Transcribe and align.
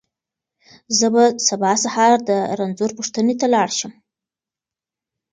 زه 0.97 1.07
به 1.13 1.23
سبا 1.47 1.71
سهار 1.83 2.13
د 2.29 2.31
رنځور 2.59 2.91
پوښتنې 2.97 3.33
ته 3.39 3.45
لاړ 3.53 3.69
شم. 3.79 3.93